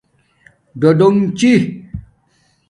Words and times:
ڈَڈَنک 0.81 1.19
چِی 1.39 1.51